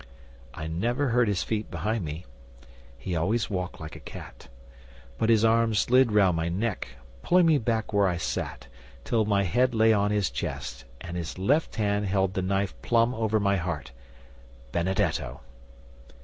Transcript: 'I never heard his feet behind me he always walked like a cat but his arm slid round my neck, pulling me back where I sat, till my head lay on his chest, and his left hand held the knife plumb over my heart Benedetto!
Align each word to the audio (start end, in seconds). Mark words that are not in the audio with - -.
'I 0.55 0.65
never 0.65 1.09
heard 1.09 1.27
his 1.27 1.43
feet 1.43 1.69
behind 1.69 2.03
me 2.03 2.25
he 2.97 3.15
always 3.15 3.51
walked 3.51 3.79
like 3.79 3.95
a 3.95 3.99
cat 3.99 4.47
but 5.19 5.29
his 5.29 5.45
arm 5.45 5.75
slid 5.75 6.11
round 6.11 6.35
my 6.35 6.49
neck, 6.49 6.87
pulling 7.21 7.45
me 7.45 7.59
back 7.59 7.93
where 7.93 8.07
I 8.07 8.17
sat, 8.17 8.65
till 9.03 9.25
my 9.25 9.43
head 9.43 9.75
lay 9.75 9.93
on 9.93 10.09
his 10.09 10.31
chest, 10.31 10.85
and 11.01 11.15
his 11.15 11.37
left 11.37 11.75
hand 11.75 12.07
held 12.07 12.33
the 12.33 12.41
knife 12.41 12.73
plumb 12.81 13.13
over 13.13 13.39
my 13.39 13.57
heart 13.57 13.91
Benedetto! 14.71 15.41